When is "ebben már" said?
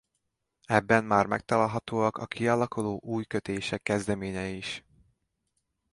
0.67-1.25